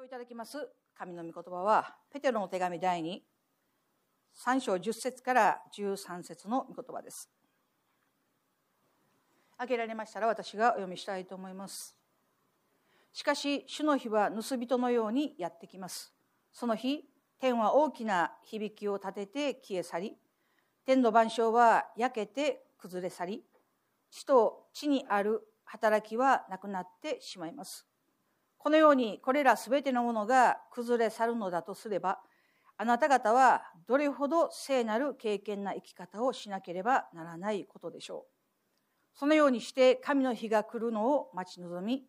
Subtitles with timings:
[0.00, 0.66] 今日いただきます。
[0.96, 3.18] 神の御言葉はペテロの手紙第2
[4.34, 7.30] 3章10節から13節の御言葉です。
[9.58, 11.94] 開けられましたら私がお読みしたいと思います。
[13.12, 16.14] しかし主の日は盗人のようにやってきます。
[16.50, 17.04] その日
[17.38, 20.16] 天は大きな響きを立てて消え去り
[20.86, 23.44] 天の万象は焼けて崩れ去り
[24.10, 27.89] 地と地にある働きはなくなってしまいます。
[28.60, 32.20] このようにこれらすべてのものが崩れ去るのだとすれば
[32.76, 39.18] あなた方はどれほど聖なる経験な生き方をしなければならないことでしょう。
[39.18, 42.04] そのようにして神の日が来るのを待ち望み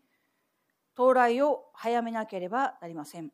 [0.93, 3.31] 到来を早めなければなりません。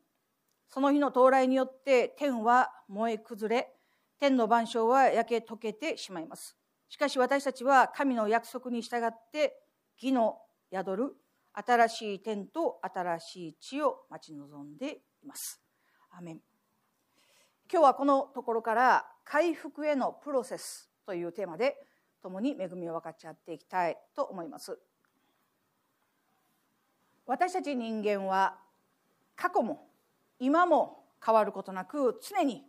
[0.68, 3.72] その日の到来によって天は燃え崩れ
[4.18, 6.56] 天の万象は焼け溶けてしまいます。
[6.88, 9.60] しかし私たちは神の約束に従って
[10.00, 10.38] 義の
[10.72, 11.16] 宿る
[11.66, 15.60] 新しい天と新しい地を待ち望んでいます。
[16.10, 16.40] アメン。
[17.70, 21.76] 今日はこのところから回復へのプロセスというテーマで
[22.22, 24.78] 共に恵みを分かち合っていきたいと思います。
[27.26, 28.56] 私たち人間は
[29.34, 29.88] 過去も
[30.38, 32.62] 今も変わることなく常に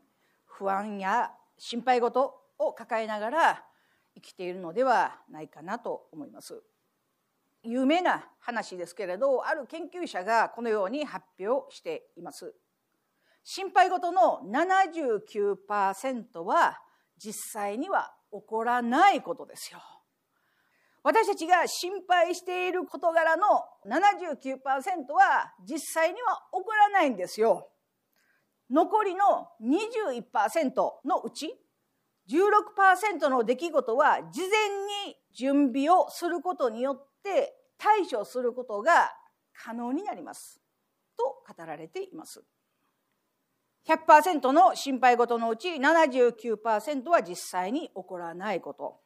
[0.45, 3.63] 不安や心配事を抱えながら
[4.15, 6.63] 生きているのではないかなと思います。
[7.63, 12.53] 有名な話ですけれどある研究者がこのように発表しています
[13.43, 16.77] 心配事の79%は
[17.17, 19.79] 実際には起こらないことですよ
[21.03, 23.45] 私たちが心配している事柄の
[23.85, 27.69] 79%は実際には起こらないんですよ。
[28.69, 30.73] 残りの21%
[31.05, 31.55] のうち
[32.29, 34.49] 16%の出来事は事前
[35.07, 39.11] に準備をすることによって対処することが
[39.53, 40.59] 可能になります
[41.17, 42.43] と語られています。
[43.87, 48.99] 100%の心配事のうち79%は実際に起こらないこと。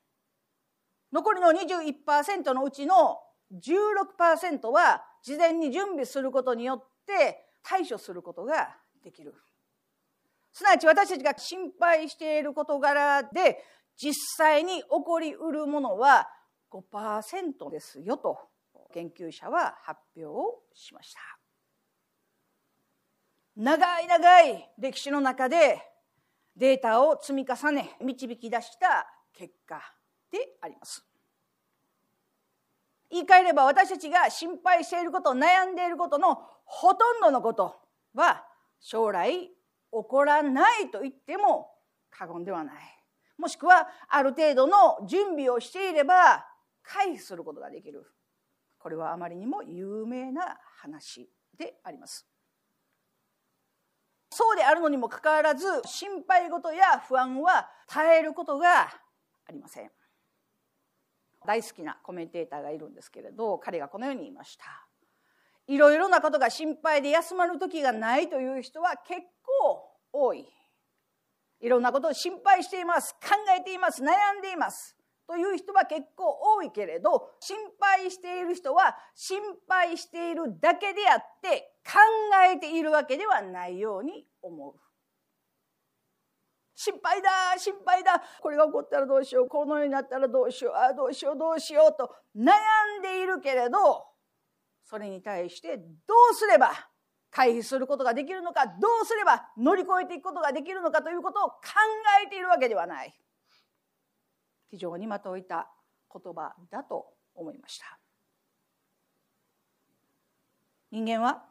[1.11, 3.19] 残りの21%のうちの
[3.53, 9.35] 16%は事前に準備することによって対処することができる。
[10.51, 13.63] すなわち私たちが心配している事柄で
[13.95, 16.27] 実際に起こりうるものは
[16.73, 18.37] 5%ですよと
[18.91, 21.19] 研究者は発表をしました。
[23.55, 25.79] 長い長い歴史の中で
[26.55, 29.79] データを積み重ね導き出した結果
[30.31, 31.05] であります。
[33.11, 37.75] 言い換えれば私たちが心配していること悩んでいることのほとんどのこと
[38.15, 38.43] は
[38.79, 39.51] 将来起
[39.91, 41.69] こらないと言っても
[42.09, 42.75] 過言ではない。
[43.37, 46.45] もしくはある程度の準備をしていれば
[46.83, 48.05] 回避することができる。
[48.77, 52.27] これはあまりにも有名な話であります。
[54.29, 59.91] そうであるのにもかかわらず心配事や不安は耐えることがありません。
[61.45, 64.65] 大好きなコメンテーターがいるんですけれど彼がこのように言いました
[65.67, 70.45] いろいろなことが心配で休まる時がないという人は結構多い
[71.61, 74.07] いろんなことを心配しています考えています悩
[74.39, 74.97] んでいます
[75.27, 81.99] という人は結構多いけれど心配している人は心配しているだけであって考
[82.53, 84.73] えているわけではないように思う。
[86.75, 88.21] 心配だ心配だ。
[88.41, 89.47] これが起こったらどうしよう。
[89.47, 90.73] このようになったらどうしよう。
[90.73, 92.51] ああどうしようどうしようと悩
[92.99, 94.05] んでいるけれど
[94.83, 95.83] それに対してど
[96.31, 96.71] うすれば
[97.31, 101.57] 回避することができるのかどうすれば乗り越えていくことができるのかということを考
[102.23, 103.13] えているわけではない。
[104.73, 105.69] 非常にまといた
[106.11, 107.99] 言葉だと思いました。
[110.89, 111.43] 人間は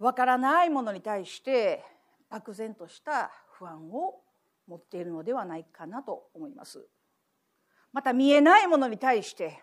[0.00, 1.84] わからないものに対して
[2.28, 4.22] 漠然とした不安を
[4.66, 6.84] 持っているのではないかなと思います。
[7.92, 9.62] また見えないものに対して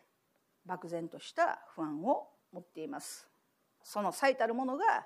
[0.65, 3.27] 漠然とした不安を持っています。
[3.83, 5.05] その最たるものが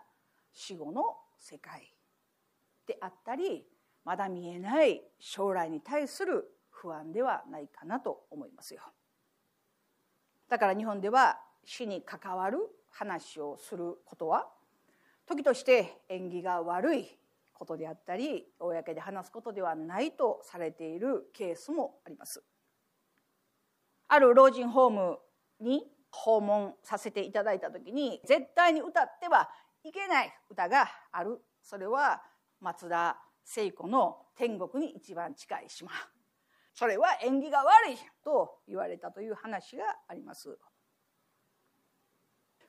[0.53, 1.91] 死後の世界
[2.85, 3.65] であったり
[4.05, 8.81] まだ見えない将来に対する不安ではないかなと思いますよ。
[10.49, 12.57] だから日本では死に関わる
[12.89, 14.49] 話をすることは
[15.25, 17.17] 時として縁起が悪い
[17.53, 22.43] ことであったり公で話すことではないとされているケースもあります。
[24.07, 25.19] ある老人ホーム
[25.59, 29.49] に訪問させていただいた時に絶対に歌っては
[29.83, 31.39] いけない歌がある。
[31.61, 32.21] それは
[32.59, 35.91] 松田聖子の「天国に一番近い島」
[36.73, 40.57] それは縁起が悪いと言われたという話があります。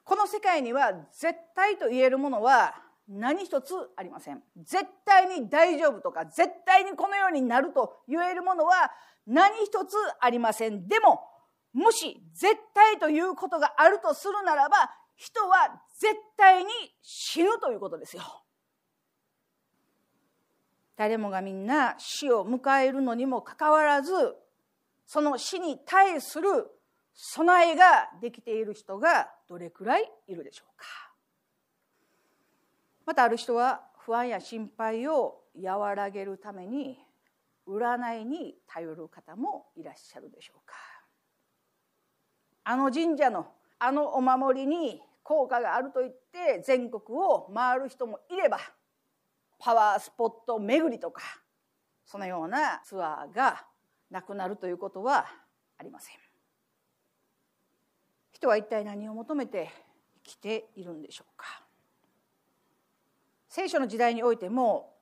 [0.05, 2.75] この世界には絶対と言えるものは
[3.09, 4.43] 何一つありません。
[4.57, 8.91] 絶対に大丈夫とか絶対にこのようになると言えるものは
[9.27, 10.89] 何一つありません。
[10.89, 11.21] でも
[11.73, 16.71] もし絶対ということがあるとするならば人は絶対に
[17.01, 18.23] 死ぬということですよ。
[20.97, 24.13] 誰もがみんな死を迎えるのにもかかわらず
[25.07, 26.49] その死に対する
[27.15, 30.87] 備えができている人がどれくらいいるでしょうか。
[33.05, 36.99] またある人は不安や心配を和らげるために
[37.67, 40.75] 占いに頼る方もいらっしゃるでしょうか。
[42.65, 43.47] あの神社の
[43.79, 48.59] あのお守りに効果があると言って全国を回る人もいれば
[49.65, 51.23] パワースポット巡りとか
[52.05, 53.65] そのようなツアーが
[54.11, 55.25] なくなるということは
[55.79, 56.17] ありません。
[58.33, 59.71] 人は一体何を求めて
[60.25, 61.63] 生きているんでしょうか。
[63.49, 64.97] 聖書の時代においても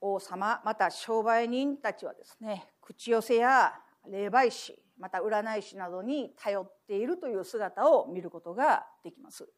[0.00, 3.74] 王様また商売人たちはですね口寄せや
[4.10, 9.48] 霊媒師また占い師などに頼っているという姿を見ることができます。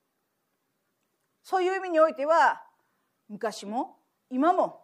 [1.43, 2.63] そういう意味においては
[3.31, 4.02] 昔も
[4.33, 4.81] 今も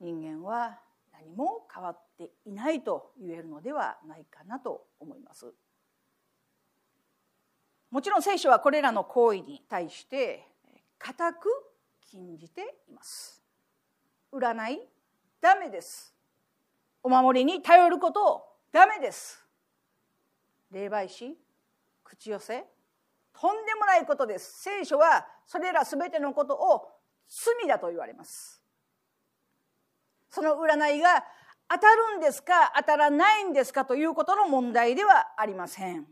[0.00, 0.78] 人間は
[1.14, 5.54] 何も変わっていないと言えるのではないかなと思います。
[7.90, 10.46] もちろん聖書はこれらの行為に対して
[10.98, 11.48] 固く
[12.02, 13.42] 禁じています。
[14.30, 14.80] 占い
[15.40, 16.14] ダメです。
[17.02, 19.42] お守りに頼ることダメです。
[20.70, 21.34] 霊媒師
[22.04, 22.66] 口寄せ
[23.32, 24.60] とんでもないことです。
[24.62, 26.90] 聖書はそれら全てのことを
[27.26, 28.61] 罪だと言われます。
[30.32, 31.22] その占いが
[31.68, 36.06] 当たるんですか当たらないんですかということの問題ではありません。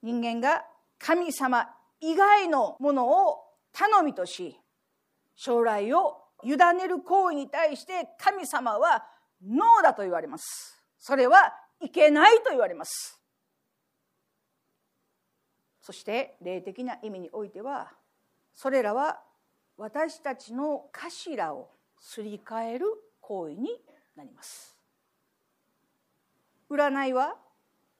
[0.00, 0.64] 人間が
[0.98, 1.68] 神様
[2.00, 3.36] 以外のものを
[3.72, 4.56] 頼みとし
[5.34, 9.04] 将来を委ねる行為に対して神様は
[9.44, 10.80] ノーだと言われます。
[10.98, 13.20] それはいけないと言われます。
[15.80, 17.90] そして霊的な意味においては
[18.54, 19.18] それらは
[19.76, 22.86] 私たちの頭をすり替える
[23.20, 23.68] 行為に
[24.16, 24.76] なります。
[26.70, 27.36] 占いは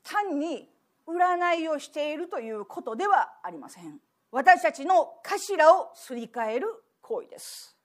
[0.02, 0.68] 単に
[1.06, 4.00] 占いをしているということではありません。
[4.32, 6.68] 私たちの頭をすり替える
[7.02, 7.76] 行為です。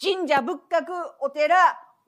[0.00, 0.86] 神社仏閣
[1.20, 1.56] お寺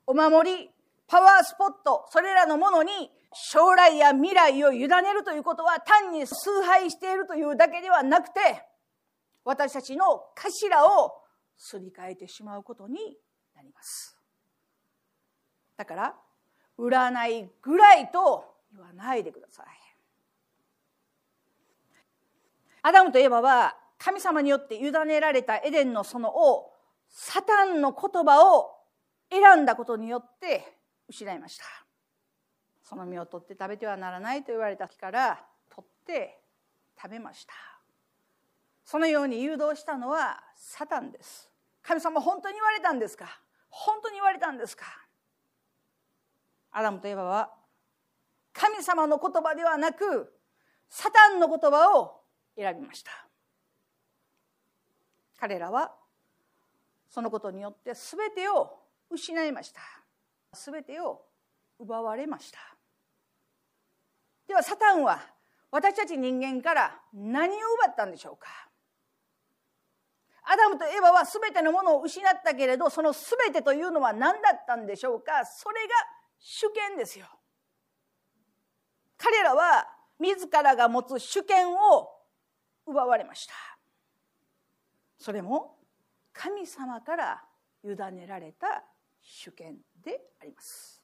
[0.05, 0.69] お守り
[1.07, 2.91] パワースポットそれらのものに
[3.33, 8.39] 将来や未来を委ねるということは単に崇拝しているというだけではなくて
[9.43, 11.18] 私たちの頭を
[11.59, 13.17] すり替えてしまうことに
[13.55, 14.17] なります。
[15.77, 16.15] だから
[16.77, 19.65] 占いぐらいと言わないでください。
[22.81, 26.71] アダムとエバは神様によって委ねられたエデンの園を
[27.09, 28.71] サタンの言葉を
[29.29, 30.77] 選んだことによって
[31.09, 31.65] 失いました。
[32.83, 36.39] その実を取って食べてはならないと言われた日から取って
[36.99, 37.53] 食べました。
[38.85, 41.48] そのように誘導したのはサタンです。
[41.81, 43.41] 神様本当に言われたんですか？
[43.69, 44.85] 本当に言われたんですか？
[46.71, 47.51] アダムとエバは
[48.53, 50.33] 神様の言葉ではなく
[50.89, 52.21] サタンの言葉を
[52.55, 53.11] 選びました。
[55.39, 55.95] 彼らは
[57.09, 59.81] そのことによって全てを失いました。
[60.53, 61.21] 全てを
[61.79, 62.59] 奪われました。
[64.47, 65.19] ではサタンは
[65.71, 68.68] 私たち人間から何を奪ったんでしょうか？
[70.51, 75.45] アダムとエバは全てのものを失ったけれどその全てというのは何だったんでしょうか？
[75.45, 75.89] それが
[76.39, 77.27] 主権ですよ。
[79.15, 79.87] 彼らは
[80.17, 82.09] 自らが持つ主権を
[82.87, 83.53] 奪われました。
[85.19, 85.77] それも
[86.33, 87.43] 神様から
[87.83, 88.83] 委ねられた
[89.21, 90.99] 主権であります。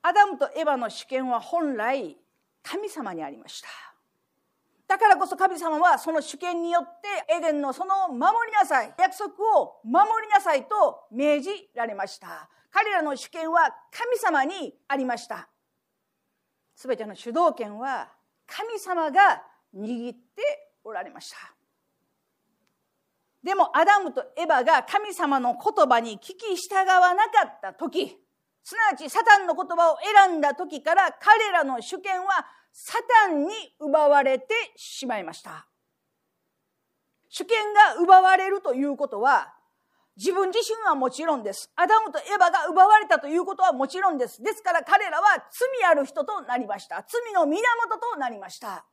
[0.00, 2.16] アダムとエバの主権は本来
[2.62, 3.68] 神様にありました。
[4.92, 12.50] だからこそ神様はその主権によってエデンのその守りなさい約束を守りなさいと命じられました。
[12.70, 15.48] 彼らの主権は神様にありました。
[16.76, 18.10] 全ての主導権は
[18.46, 19.42] 神様が
[19.74, 20.42] 握って
[20.84, 21.38] おられました。
[23.42, 28.18] でもアダムとエバが神様の言葉に聞き従わなかった時
[28.62, 29.96] すなわちサタンの言葉を
[30.28, 35.68] 選んだ時から彼らの主権はサタンに奪われてしまいました
[37.28, 39.54] 主権が奪われるということは
[40.16, 41.72] 自分自身はもちろんです。
[41.74, 44.42] アダムとエバが奪われたということはもちろんです。
[44.42, 47.04] ですから彼らは罪ある人となりました。
[47.08, 47.62] 罪の源
[48.12, 48.84] となりました。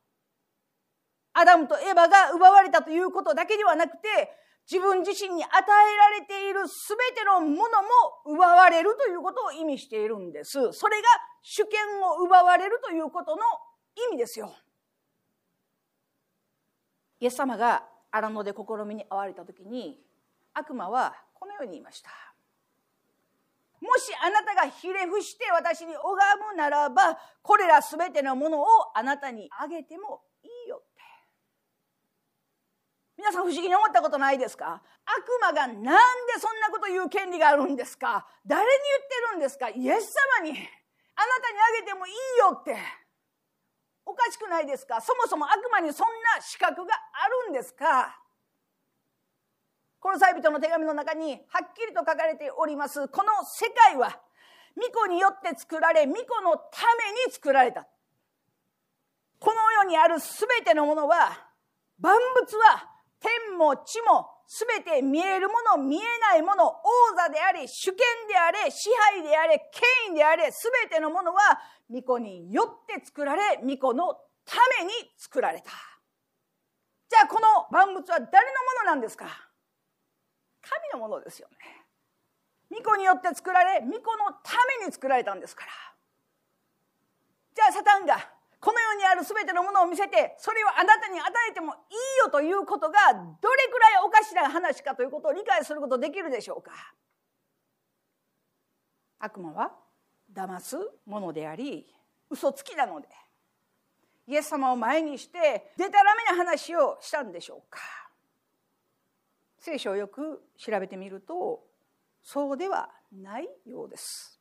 [1.34, 4.32] アダムとエバが奪われたということだけではなくて、
[4.72, 7.90] 自分自身に与えられている全てのものも
[8.26, 10.72] 奪われるということを意味しているんです。
[10.72, 11.08] それが
[11.42, 13.42] 主権を奪われるということの
[14.08, 14.54] 意味ですよ。
[17.20, 20.00] イエス様が荒野で試みに遭われた時に
[20.54, 22.10] 悪魔はこのように言いました。
[23.82, 26.04] もしあなたがひれ伏して私に拝
[26.52, 31.02] むならばこれら全てのものをあなたにあげてもいいよって。
[33.18, 34.82] 皆さん不思議に思ったことないですか？
[35.06, 35.82] 悪魔がなんで
[36.40, 38.26] そんなこと言う権利があるんですか？
[38.46, 39.70] 誰に言ってるんですか？
[39.70, 40.52] イエス様に。
[40.52, 42.78] あなたにあげてもいいよって。
[44.10, 45.00] おかしくないですか？
[45.02, 48.18] そもそも悪魔にそんな資格があるんですか？
[50.00, 53.08] この際人の手紙の中にはっきりと書かれております。
[53.10, 54.20] この世界は
[54.76, 57.86] 巫女によって作られ巫女のために作られた。
[59.40, 61.50] この世にある全てのものは
[62.00, 62.90] 万物は
[63.20, 66.00] 天も地も全て見えるもの見え
[66.32, 66.82] ないもの王
[67.16, 71.40] 座であり主権であれ支配であれ権威であれ全てのものは
[71.88, 74.16] 巫女によって作られ巫女の
[74.46, 75.70] ために作られた。
[77.10, 78.32] じゃあこの万物は誰のも
[78.86, 79.28] のなんですか？
[80.62, 81.58] 神のものですよね。
[82.72, 85.72] 巫女によって作られ巫女のために作られたんですから。
[87.56, 88.18] じゃあサタンが
[88.60, 91.76] この世にある全てのものを見せてそれをあなたに与えてもいい
[92.26, 93.24] よということがどれ
[93.72, 96.72] くらいおかしな話かということを理解することできるでしょうか。
[99.20, 99.72] 悪魔は
[100.34, 101.86] 騙すものであり
[102.30, 103.08] 嘘つきなので
[104.28, 107.80] イエス様を前にしてでたらめな話をしたんでしょうか。
[109.58, 111.64] 聖書をよく調べてみると
[112.22, 114.40] そうではないようです。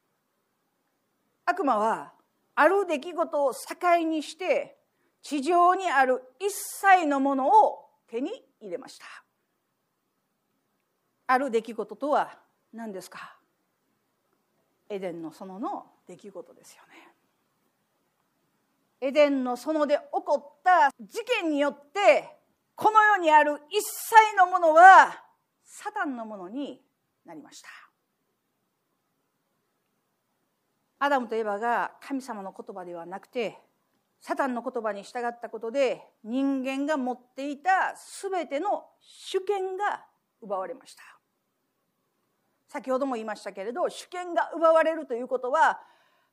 [1.44, 2.12] 悪魔は
[2.60, 4.76] ある出来事を境にして
[5.22, 9.06] 地上にある一切のものを手に入れました。
[11.28, 12.36] ある出来事とは
[12.72, 13.36] 何ですか？
[14.88, 17.08] エデンの園の出来事ですよね。
[19.02, 22.28] エデンの園で起こった事件によって
[22.74, 25.14] この世にある一切のものは
[25.64, 26.82] サタンのものに
[27.24, 27.68] なりました。
[30.98, 33.58] アダムとエバが神様の言葉ではなくて
[34.20, 40.04] サタンの言葉に従ったことで人間が持っていた全ての主権が
[40.40, 41.02] 奪われました。
[42.68, 45.80] 先ほども言いましたけれど主権が奪われるということは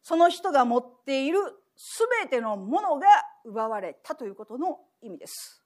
[0.02, 1.40] その人が持っている
[2.20, 3.08] 全てのものが
[3.46, 5.64] 奪われたということの意味です。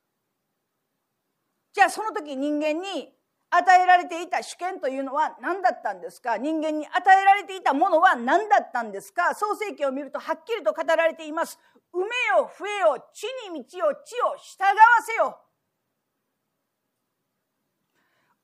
[1.74, 3.14] じゃあその時人間に
[3.52, 6.38] 与えられていた主権というのは何だったんですか？
[6.38, 9.34] 人間に与えられていたものは何だったんですか？
[9.34, 11.60] 創世記を見るとはっきりと語られています。
[11.92, 12.04] 埋め
[12.38, 15.40] よ増えよ地に道を地を従わせよ。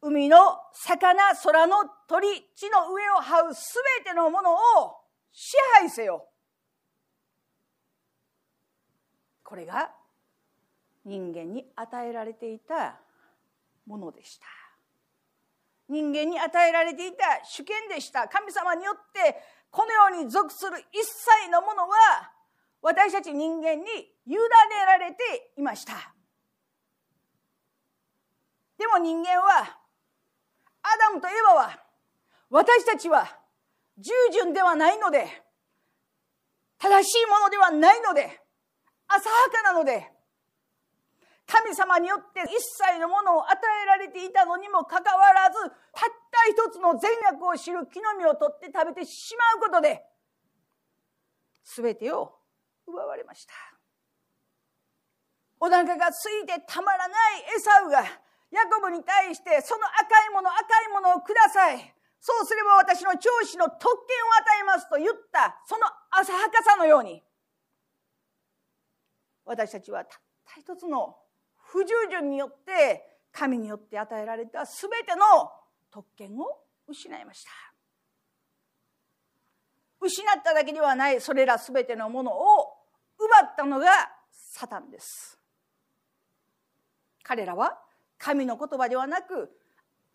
[0.02, 0.38] 海の
[0.74, 4.58] 魚空の鳥地の上を這うすべてのものを
[5.32, 6.28] 支配せよ。
[9.44, 9.92] これが
[11.06, 13.00] 人間に与えられていた
[13.86, 14.65] ものでした。
[15.88, 18.28] 人間に与えられていた主権でした。
[18.28, 22.32] 神様によってこのように属する一切のものは
[22.82, 23.84] 私たち人間に
[24.26, 24.38] 委ね
[24.86, 25.94] られていました。
[28.78, 29.78] でも人間は
[30.82, 31.80] アダムとエバは
[32.50, 33.28] 私たちは
[33.98, 35.28] 従順ではないので
[36.78, 38.42] 正しいものではないので
[39.08, 40.12] 浅はかなので
[41.46, 45.60] 神様によって一切のものを与えられていたのにもかかわらず
[45.94, 50.04] たった一つの善悪を知る木の実を取って食べてしまうことで
[51.64, 52.34] 全てを
[52.88, 53.54] 奪われました。
[55.60, 58.04] お腹が空いてたまらないエサウが
[58.52, 61.94] ヤコブに対してその赤いもの赤いものをください。
[62.20, 63.90] そうすれば私の長子の特権を
[64.34, 67.24] 与えますと言ったその浅はかさのように
[69.46, 71.16] 私たちはたった一つの
[71.66, 75.52] 不従順によって神によって与えられた全ての
[75.92, 77.52] 特権を失いました。
[80.00, 82.78] 失っただけではないそれら全てのものを
[83.18, 83.88] 奪ったのが
[84.32, 85.40] サタンです。
[87.24, 87.80] 彼らは
[88.18, 89.50] 神の言葉ではなく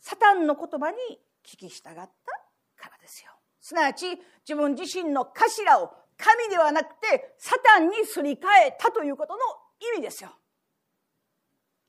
[0.00, 0.96] サタンの言葉に
[1.44, 3.32] 聞き従ったからですよ。
[3.60, 4.06] すなわち
[4.48, 9.40] 自分自身の頭を神ではなくてサタンにすり替えたということの
[9.94, 10.30] 意味ですよ。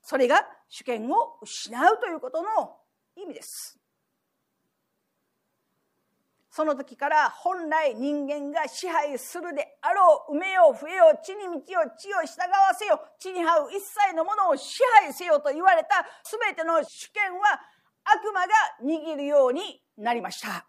[0.02, 2.48] それが主権を失うということの
[3.16, 3.78] 意味です
[6.52, 17.58] その時から本来人間が支配するであろう、埋めよう、増えよう、地に満ちよ、地を従わせよう、地に這う一切のものを支配せよと言われた全ての主権は
[18.04, 18.52] 悪魔が
[18.84, 20.66] 握るようになりました。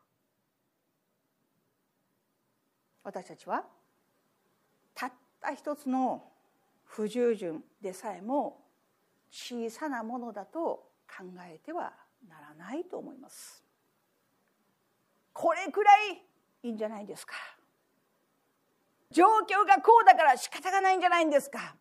[3.04, 3.66] 私たちは
[4.96, 6.24] たった一つの
[6.86, 8.63] 不従順でさえも
[9.34, 11.92] 小さなものだと考えては
[12.30, 13.64] ならないと思います。
[15.34, 16.22] これくらい
[16.62, 17.34] いいんじゃないですか。
[19.10, 21.76] 状況がこうだから仕方がないんじゃないんですか。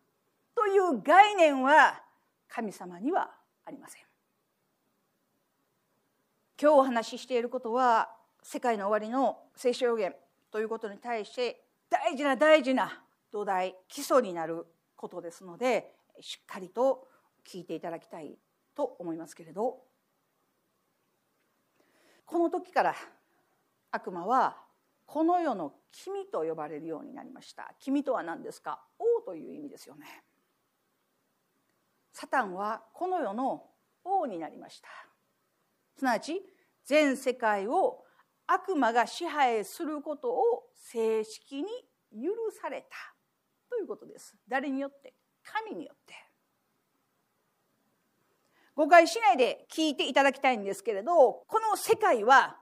[0.55, 2.01] という概念は
[2.47, 3.29] 神様には
[3.65, 4.01] ありません。
[6.59, 8.09] 今日お話ししていることは
[8.41, 10.15] 世界の終わりの聖書予言
[10.49, 12.99] ということに対して大事な大事な
[13.31, 17.07] 土台基礎になることですのでしっかりと
[17.47, 18.37] 聞いていただきたい
[18.75, 19.81] と思いますけれど。
[22.25, 22.95] この時から
[23.91, 24.57] 悪魔は
[25.05, 27.75] この世の君と呼ばれるようになりました。
[27.79, 28.81] 君とは何ですか？
[28.97, 30.23] 王という意味ですよね。
[32.11, 33.69] サタンはこの世の
[34.03, 34.87] 王になりました。
[35.97, 36.41] すなわち
[36.85, 38.03] 全世界を
[38.47, 41.69] 悪魔が支配することを正式に
[42.13, 42.31] 許
[42.61, 42.87] された
[43.69, 44.35] ということです。
[44.47, 45.13] 誰によって？
[45.43, 46.13] 神によって。
[48.75, 52.57] 誤解しないで聞いていただきたいんですけれどこの世界は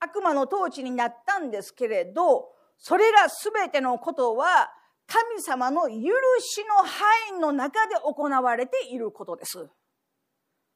[0.00, 2.48] 悪魔の統治になったんですけれど
[2.78, 4.70] それら全てのことは
[5.08, 5.94] 神様の許
[6.40, 9.66] しの範囲の中で行われていることです。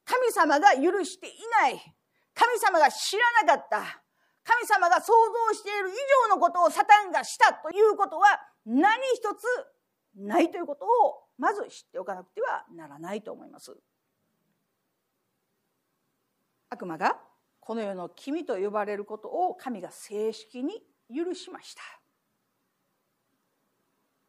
[0.05, 1.79] 神様が許していない。
[2.33, 4.03] 神様が知らなかった。
[4.43, 5.13] 神様が想
[5.49, 5.93] 像している以
[6.29, 9.45] 上のことをサタンがしたということは何一つ
[10.15, 10.89] ないということを
[11.37, 13.77] まず知っておかなくてはならないと思います。
[16.73, 17.17] 悪魔が
[17.59, 21.81] この世の君と呼ばれることを神が正式に許しました。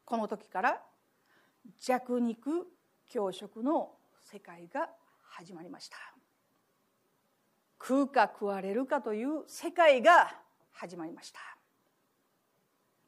[0.05, 0.81] この時から
[1.81, 2.67] 弱肉
[3.09, 4.89] 強食の世界が
[5.31, 5.97] 始まりました。
[7.81, 10.35] 食うか食われるかという世界が
[10.73, 11.41] 始まりました。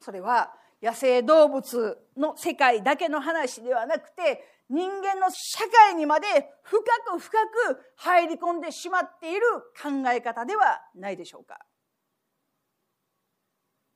[0.01, 6.27] それは野生動物の世界だけの話ではなくて人間の社会にまで
[6.63, 9.43] 深く深く入り込んでしまっている
[9.81, 11.61] 考え方ではないでしょうか。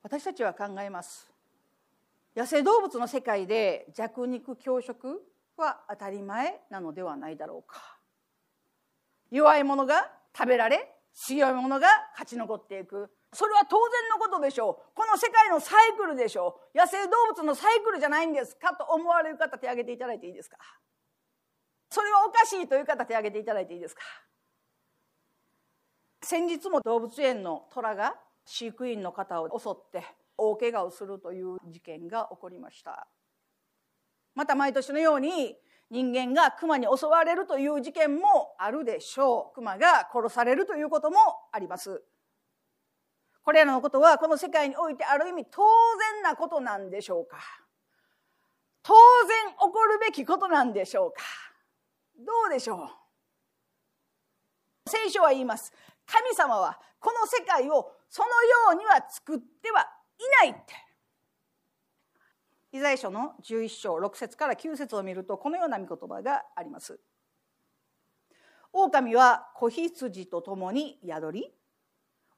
[0.02, 1.30] 私たちは考えます。
[2.36, 5.20] 野生動物の世界で弱肉強食
[5.56, 7.98] は当たり前なのではないだろうか。
[9.30, 13.10] 弱い者が食べられ強い者が勝ち残っていく。
[13.32, 14.94] それは当然のことでしょう。
[14.94, 16.78] この世界のサイクルでしょう。
[16.78, 20.56] 野生動物のサイクルじゃないんですかと思われる方手挙げていただいていいですか？
[21.90, 24.02] それはおかしいという方手挙げていただいていいですか？
[26.22, 28.14] 先日も動物園の虎が
[28.46, 30.04] 飼育員の方を襲って
[30.36, 33.06] 大怪我をするという事件が起こりました。
[34.34, 35.56] また毎年のように
[35.90, 39.54] 人間が熊に襲われるという事件もあるでしょう。
[39.54, 41.16] 熊が殺されるということも
[41.52, 42.02] あります。
[43.42, 45.62] これらのことはこの世界においてある意味当
[46.14, 47.38] 然なことなんでしょうか？
[48.82, 48.94] 当
[49.26, 51.22] 然起こるべきことなんでしょうか？
[52.18, 52.76] どうでしょ
[54.86, 54.90] う？
[54.90, 55.72] 聖書は言います。
[56.06, 58.32] 神様はこの世界をそのよ
[58.72, 59.88] うには作っては
[60.42, 60.74] いないって。
[62.72, 67.00] イザヤ書の11章6節から9節を見るとこのような御言葉があります。
[68.72, 71.52] 狼は子羊と共に宿り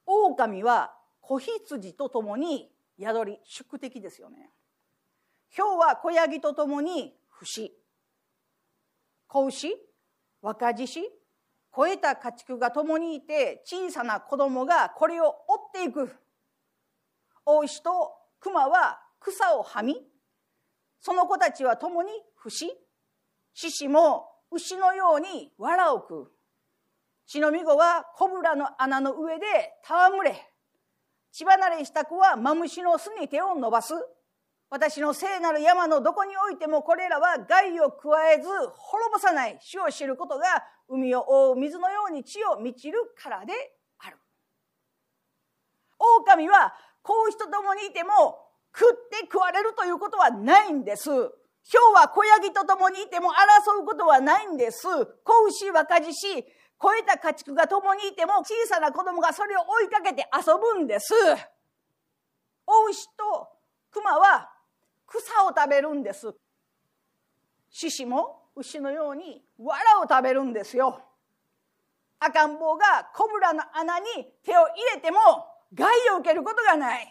[0.06, 4.50] 狼は子羊と共に宿り宿敵ですよね。
[5.56, 7.72] 豹は子ヤギと共に節
[9.26, 9.76] 子牛
[10.40, 11.00] 若獅子
[11.70, 16.14] 肥えた家畜が共にいて小さな子供がこれを追っていく。
[17.44, 19.96] 大牛と熊は草をはみ
[21.00, 22.70] その子たちは共に節
[23.54, 26.32] 獅子も牛のように藁を食う。
[27.32, 29.46] 血のみ子はコブラの穴の上で
[29.88, 30.36] 戯れ
[31.32, 33.94] 血離れした子はマムシの巣に手を伸ばす。
[34.68, 39.56] 私の聖なる山のどこにおいてもこれらは害を加えず滅ぼさない。
[39.62, 40.44] 死を知ることが
[40.90, 43.54] 海を覆う水のように血を満ちるからで
[44.00, 44.18] ある。
[46.26, 48.10] 狼はこう人と共にいても
[48.78, 51.08] 食って食われるということはないんです。
[51.08, 54.82] 豹は子ヤギと共にいても争うことはないんです。
[55.24, 56.44] 子牛若獅子
[56.82, 61.14] 超えた家畜が共にいても小さな子供がそれを追いかけて遊ぶんです。
[62.66, 63.48] お牛と
[63.90, 64.50] 熊は
[65.06, 66.34] 草を食べるんです。
[67.70, 71.00] 獅子も牛のように藁を食べるんですよ。
[72.24, 74.06] 赤ん坊がコブラの穴に
[74.44, 75.18] 手を入れても
[75.74, 77.08] 害を受けることがない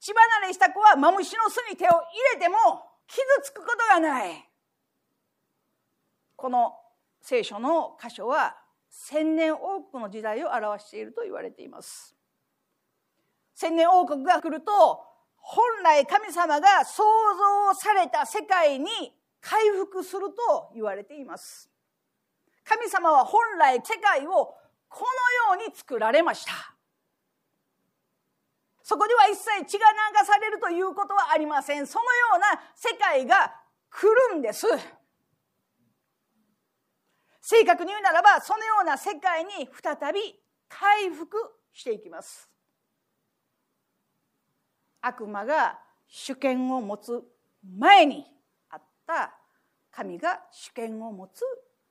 [0.00, 1.96] 血離れした子はマムシの巣に手を入
[2.34, 2.56] れても
[3.06, 4.48] 傷つくことがない
[6.34, 6.72] この
[7.20, 8.56] 聖書の箇所は
[8.92, 12.14] 千年王国の時代を表していると言われています。
[13.54, 15.02] 千年王国が来ると
[15.36, 17.02] 本来神様が創
[17.72, 18.86] 造された世界に
[19.40, 21.70] 回復すると言われています。
[22.64, 24.54] 神様は本来世界を
[24.88, 25.06] こ
[25.48, 26.52] のように作られました。
[28.82, 31.86] そこでは一切血が流されるということはありません。
[31.86, 33.54] そのような世界が
[33.90, 34.66] 来るんです。
[37.42, 40.20] 正確に言うならばそのような世界に再び
[40.68, 41.36] 回復
[41.72, 42.48] していきます
[45.00, 47.20] 悪魔が主権を持つ
[47.76, 48.24] 前に
[48.70, 49.34] あった
[49.90, 51.42] 神が主権を持つ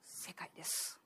[0.03, 0.97] 世界です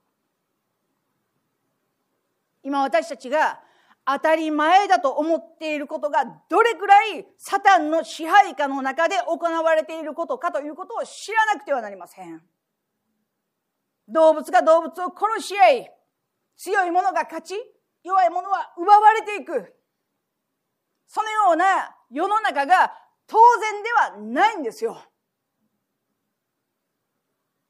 [2.64, 3.60] 今私たちが
[4.06, 12.42] 当たり前だと思っていることがどれくらいサタンの支配下の中で行われていることかということを知らなくてはなりません。
[14.08, 15.92] 動物が動物を殺し合い、
[16.58, 17.56] 強い者が勝ち、
[18.04, 19.76] 弱い者は奪われていく。
[21.08, 22.94] そのような世の中が
[23.28, 24.98] 当然ではないんですよ。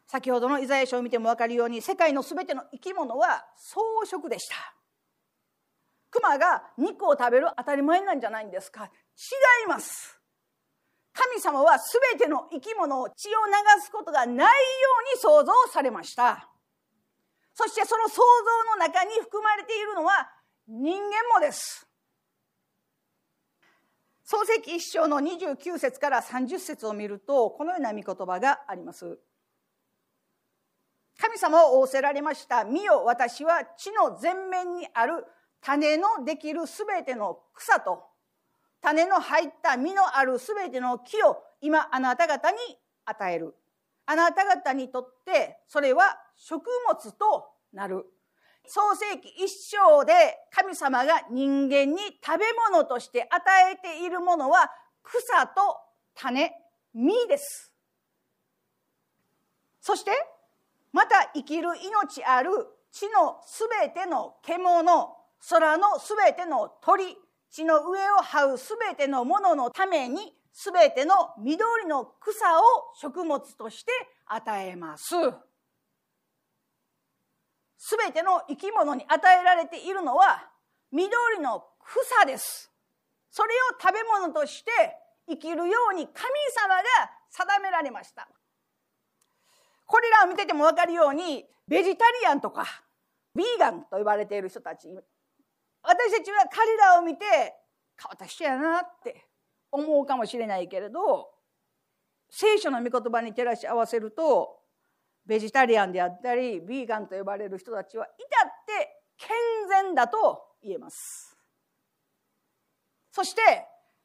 [0.08, 4.56] 先ほどのイザヤ書を見ても分かるように世界の全ての生き物は草食でした。
[6.12, 8.90] 熊が肉を食べる当たり前なんじゃないんですか違
[9.66, 10.15] います。
[11.16, 14.50] 神様は全ての生き物を血を流すことがないよ
[15.14, 16.50] うに創造されました。
[17.54, 18.22] そしてその創造
[18.72, 20.30] の中に含まれているのは
[20.68, 21.88] 人間もです。
[24.26, 29.18] 創世記一章の29節から30節を見るとこのような御言葉があります。
[31.18, 32.66] 神様を仰せられました。
[32.66, 35.26] 見よ私は地の前面にある
[35.62, 38.04] 種のできるすべての草と
[38.86, 42.58] 種の入った実のあるすべての木を今あなた方に
[43.06, 43.56] 与える。
[44.06, 48.06] あなた方にとってそれは食物となる。
[48.68, 50.14] 創世紀一章で
[50.52, 54.70] 神様が人間に食べ物として与えているものは
[55.02, 55.78] 草と
[56.14, 56.52] 種、
[56.94, 57.74] 実です。
[59.82, 60.12] そして
[60.94, 62.52] また生きる命ある
[62.92, 65.18] 地のすべての獣、
[65.50, 67.18] 空のすべての鳥、
[67.52, 72.64] 地の上を這うすべてのもののためにすべての緑の草を
[73.00, 73.92] 食物として
[74.28, 75.16] 与えます。
[77.78, 80.50] すべての生き物に与えられているのは
[80.92, 82.72] 緑の草です。
[83.30, 84.72] それを食べ物として
[85.30, 86.18] 生きるように神
[86.52, 86.84] 様が
[87.30, 88.28] 定められました。
[89.86, 92.66] これらを見てても分かるようにベジタリアンとか
[93.36, 94.88] ビーガンと呼ばれている人たち
[95.88, 99.26] 私たちは彼らを見て変わった人やなって
[99.72, 101.30] 思うかもしれないけれど
[102.30, 104.60] 聖書の御言葉に照らし合わせると
[105.26, 109.30] ベジタリアンであったりビーガンと呼ばれる人たちは至って健
[109.70, 111.38] 全だと言えます。
[113.12, 113.42] そして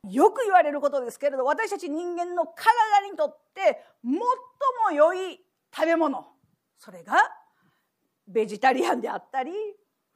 [0.09, 5.41] よく言われることですけれど私たち人間の体にとって最も良い
[5.75, 6.27] 食べ物
[6.79, 7.15] それが
[8.27, 9.51] ベジタリアンであったり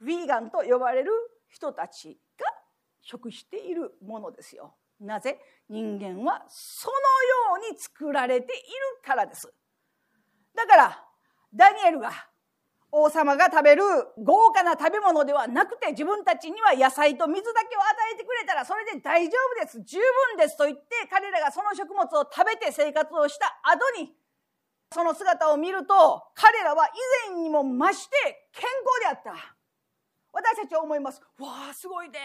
[0.01, 1.11] ヴィーガンと呼ばれる
[1.55, 2.45] 人たちが
[3.01, 4.75] 食しているものですよ。
[4.99, 5.39] なぜ？
[5.69, 8.63] 人間はそのように作られている
[9.05, 9.51] からです。
[10.53, 11.03] だから
[11.53, 12.11] ダニエルが
[12.91, 13.83] 王様が食べる
[14.17, 24.13] 豪華な食べ物ではなくて自分たちには野菜と水だけを与えてくれたらそれで大丈夫です十分ですと言って彼らがその食物を食べて生活をした後に
[24.93, 29.54] その姿を見ると彼らは以前にも増して健康であった。
[30.35, 31.21] 私たちは思います。
[31.39, 32.19] わあ、すごいね。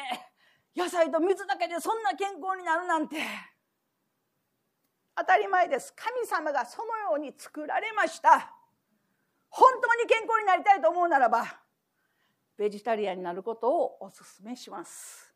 [0.74, 3.16] 野菜と水だけでそんな健康になるなんて。
[5.16, 5.94] 当たり前です。
[5.94, 8.52] 神様がそのように作られました。
[9.48, 11.60] 本当に健康になりたいと思うならば、
[12.56, 15.32] ベジタリアンになることをお勧めします。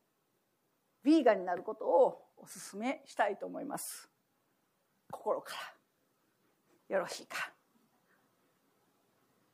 [1.04, 4.10] ヴィーガンになることをお勧めしたいと思います。
[5.12, 5.54] 心か
[6.88, 6.96] ら。
[6.96, 7.52] よろしいか。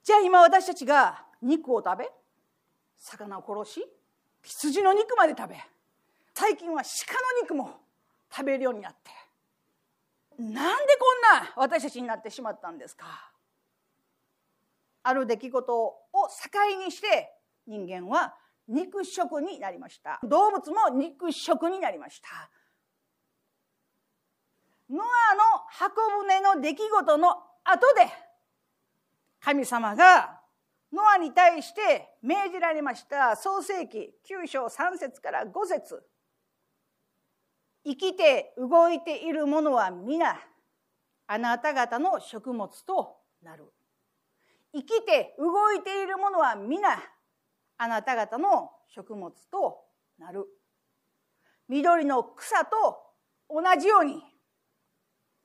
[0.02, 2.19] じゃあ今私たちが肉を食べ
[3.00, 3.86] 魚を殺し
[4.42, 5.56] 羊の肉まで食べ
[6.34, 7.80] 最近は鹿の肉も
[8.30, 9.10] 食べるようになって。
[10.38, 10.62] なんでこ
[11.34, 13.30] んな私たちになってしまったんですか？
[15.02, 17.30] ある出来事を境にして
[17.66, 18.34] 人間は
[18.68, 20.20] 肉食になりました。
[20.22, 22.28] 動物も肉食になりました。
[24.88, 27.30] ノアの箱舟の出来事の
[27.64, 28.10] 後で
[29.40, 30.40] 神様が
[30.92, 33.34] ノアに対して命じられました。
[33.36, 36.02] 創世記9章3節から5節。
[37.84, 40.38] 生きて動いているものは皆
[41.26, 43.72] あなた方の食物となる。
[44.74, 47.00] 生きて動いているものは皆
[47.78, 49.84] あなた方の食物と
[50.18, 50.46] なる。
[51.68, 53.00] 緑の草と
[53.48, 54.22] 同じように。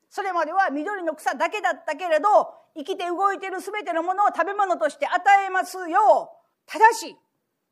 [0.10, 2.28] それまでは緑の草だけだったけれど
[2.76, 6.32] 生きて動いている全てのものを食べ物として与えますよ。
[6.66, 7.16] ただし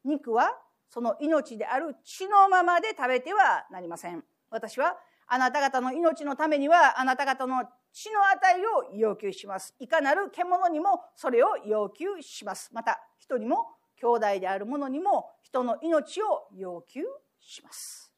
[0.03, 0.57] 肉は
[0.89, 4.23] その命である血のままで食べてはなりません。
[4.49, 9.73] 私はあなた方の命のためにはあなた方の血の値を要求します。
[9.79, 12.69] いかなる獣にもそれを要求します。
[12.73, 13.67] また人にも
[13.99, 17.01] 兄弟である者にも人の命を要求
[17.39, 18.11] します。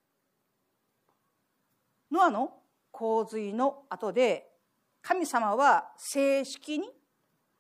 [2.12, 2.54] ノアの
[2.92, 4.50] 洪水の後で
[5.02, 6.90] 神様は正式に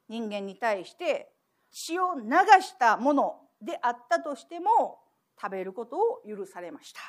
[0.08, 1.32] 人間に対して
[1.77, 2.21] 血を流
[2.61, 4.99] したものであったとしても
[5.39, 7.01] 食べることを許されました。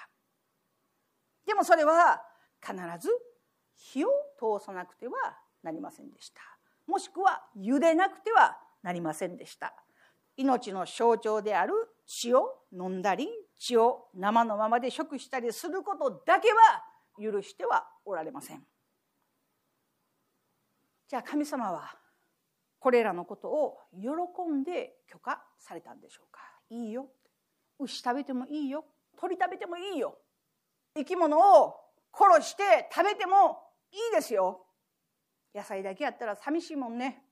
[1.46, 2.20] でもそれは
[2.60, 3.08] 必ず
[3.76, 5.12] 火を通さなくては
[5.62, 6.40] なりませんでした。
[6.88, 9.72] もしくは茹でなくてはなりませんでした。
[10.36, 11.72] 命の象徴である
[12.04, 16.82] 血を飲んだり血を生のままで食したりすることだけは
[17.20, 18.66] 許してはおられません。
[21.06, 21.94] じゃあ神様は
[22.78, 24.08] これらのことを喜
[24.50, 26.40] んで許可されたんでしょうか？
[26.70, 27.08] いいよ。
[27.78, 28.84] 牛食べてもいいよ。
[29.18, 30.18] 鳥食べてもいいよ。
[30.94, 31.74] 生き物を
[32.12, 33.58] 殺して食べても
[33.92, 34.66] いいですよ。
[35.54, 37.22] 野菜だけやったら寂しいもんね。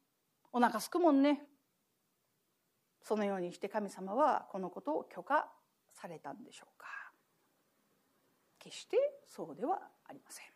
[0.53, 1.43] お腹すくもんね。
[3.03, 5.47] そのようにして神様はこのことを許可
[5.93, 6.87] されたんでしょうか？
[8.59, 10.47] 決してそうではありません。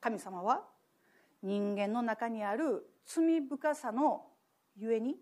[0.00, 0.64] 神様は
[1.42, 4.24] 人間の中にある罪深さの
[4.76, 5.16] ゆえに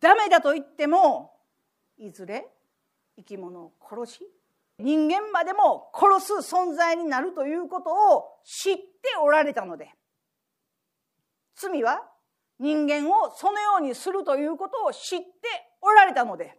[0.00, 1.32] ダメだと言っても
[1.96, 2.46] いずれ
[3.16, 4.26] 生き物を殺し
[4.78, 8.82] 人間までも殺す存在になるということを知って
[9.22, 9.90] おられたので
[11.54, 12.02] 罪は
[12.58, 15.26] 人間をそのようにするということを知って
[15.80, 16.56] おられたので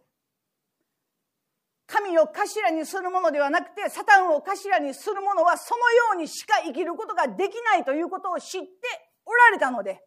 [1.86, 8.68] 神を頭にするものではなくてサタンを頭にするものはそのようにしか生きることができないということを知って
[9.26, 10.02] おられたので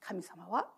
[0.00, 0.68] 神様は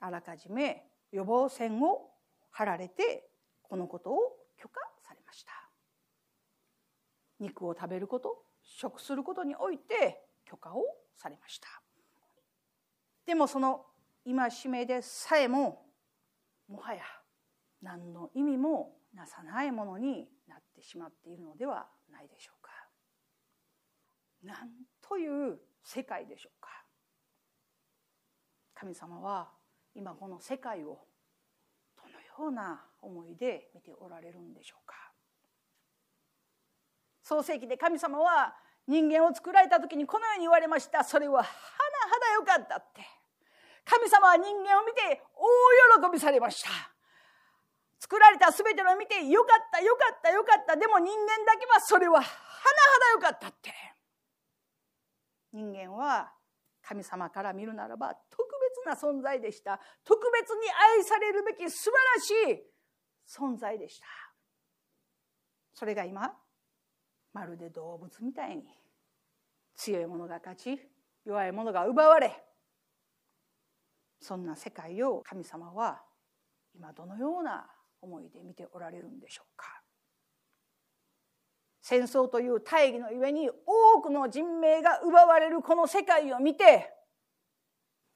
[0.00, 2.10] あらかじめ予防線を
[2.50, 3.28] 張られて
[3.62, 4.16] このことを
[4.58, 5.52] 許可されました。
[7.38, 10.82] 肉を食べること食することにおいて許可を
[11.14, 11.68] されました。
[13.26, 13.84] でもその
[14.24, 15.84] 戒めでさえも
[16.68, 17.02] もはや
[17.82, 22.70] 何の意味もなさないものになってしまっているのではないでしょうか。
[24.42, 26.68] なんという世界でしょうか。
[28.74, 29.50] 神様は
[29.94, 30.98] 今この世界を
[31.96, 34.94] どのような思いで見ておられるんでしょうか。
[37.22, 38.54] 創世記で神様は
[38.86, 41.48] 人間を作られた時にこのように言われましたそれははなは
[42.20, 43.02] だよかったって
[43.84, 46.95] 神様は人間を見て大喜びされました
[47.98, 50.76] 作られた全ての見てよかったよかったよかった。
[50.76, 52.30] でも人間だけはそれは甚だ
[53.12, 53.72] よかったって。
[55.52, 56.32] 人間は
[56.82, 58.48] 神様から見るならば特
[58.84, 59.80] 別な存在でした。
[60.04, 62.62] 特別に愛されるべき素晴らしい
[63.26, 64.06] 存在でした。
[65.74, 66.32] それが今
[67.32, 68.64] まるで動物みたいに
[69.74, 70.80] 強い者が勝ち
[71.24, 72.32] 弱い者が奪われ
[74.20, 76.00] そんな世界を神様は
[76.74, 77.66] 今どのような
[78.06, 79.82] 思いで見ておられるんでしょうか。
[81.82, 86.92] 戦争という大義のゆえに多くの人命が奪われるこの世界を見て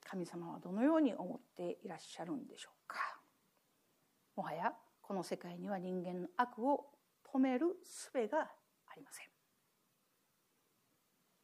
[0.05, 2.97] 神様はどのように思っていらっしゃるんでしょうか。
[4.35, 6.87] もはやこの世界には人間の悪を
[7.33, 9.27] 止める術がありません。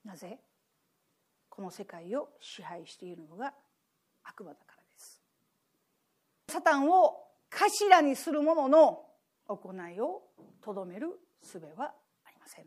[0.04, 0.40] なぜ
[1.50, 3.54] この世界を支配しているのが
[4.24, 5.22] 悪魔だからです。
[6.50, 9.06] サタンを頭にする者の
[9.48, 10.24] 行いを
[10.62, 11.08] とどめる
[11.44, 11.94] 術は
[12.26, 12.66] ありません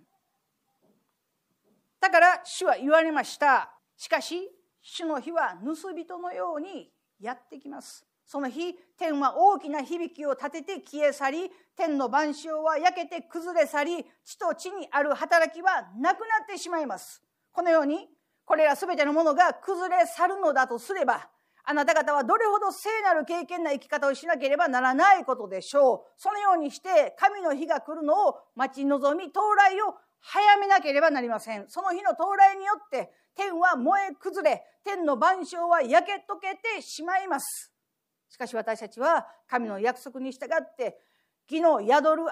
[2.01, 4.49] だから主は言われましたしかし
[4.83, 6.90] 主の日は盗人のように
[7.21, 18.09] やってきますその日天は大きな響きを立てて消え去り天の万象は焼けて崩れ去り地と地にある働きはなくなってしまいますこのように
[18.45, 21.29] これら全てのものが崩れ去るのだとすれば
[21.71, 26.13] あなた方はどれほど聖なる経験な生き方をしなければならないことでしょう。
[26.17, 31.67] そのようにして神の日が来るのを待ち望み到来を早めなければなりません。
[31.69, 37.73] その日の到来によって天は燃え崩れ、天の万象は焼け溶けてしまいます。
[38.29, 40.99] しかし私たちは神の約束に従って
[41.49, 42.23] 昨日宿る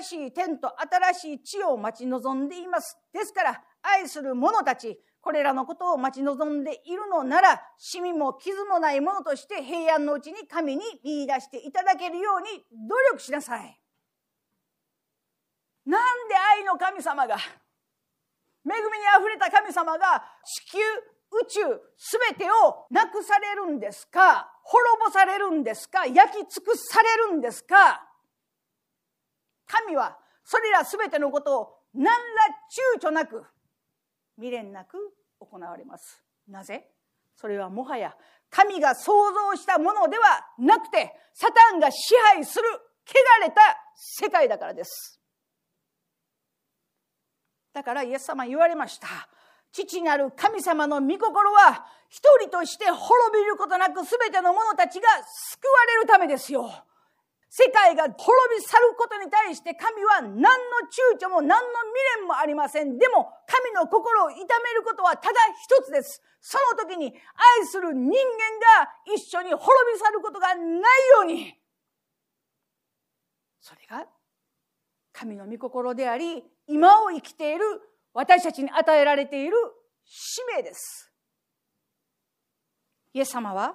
[0.00, 2.98] 新しい天と新しい地を待ち望んでいます。
[3.12, 13.78] ですから愛する者たち、これらのことを待ち望んでいるのなら、シミも傷もないものとして平安のうちに神に見出していただけるように努力しなさい。
[15.84, 17.38] なんで愛の神様が、恵
[18.64, 18.80] みに
[19.14, 21.60] あふれた神様が地球、宇宙、
[21.98, 24.50] すべてをなくされるんですか？
[24.62, 26.06] 滅ぼされるんですか？
[26.06, 28.02] 焼き尽くされるんですか？
[29.66, 32.12] 神はそれらすべてのことを何ら
[32.98, 33.44] 躊躇なく
[34.36, 34.96] 未練なく
[35.40, 36.22] 行われます。
[36.48, 36.88] なぜ？
[37.36, 38.16] それはもはや
[38.50, 40.24] 神が創造したものでは
[40.58, 42.64] なくて、サタンが支配する
[43.06, 43.60] 汚れた
[43.94, 45.20] 世界だからです。
[47.72, 49.06] だからイエス様言われました。
[49.70, 56.70] 父なる神様の御心は一人として滅びることなく全ての者たちが救われるためですよ。
[57.58, 58.14] 世界が滅
[58.54, 60.46] び去ることに対して神は何の
[60.86, 61.56] 躊躇も何の
[62.14, 62.96] 未練もありません。
[62.98, 64.44] でも神の心を痛め
[64.74, 66.22] ることはただ一つです。
[66.40, 68.14] その時に愛する人間
[68.84, 69.60] が一緒に滅
[69.92, 70.82] び去ることがないよ
[71.22, 71.52] うに。
[73.60, 74.06] それが
[75.12, 77.64] 神の御心であり、今を生きている
[78.14, 79.56] 私たちに与えられている
[80.04, 81.12] 使命です。
[83.14, 83.74] イエス様は